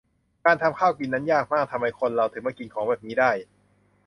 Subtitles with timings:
[0.45, 3.31] การทำข้าวกินนั้นยากมาก ทำไมคนเราถึงมากินของแบบนี้ได้